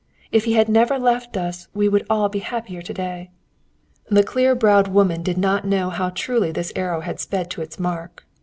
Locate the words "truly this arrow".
6.09-7.01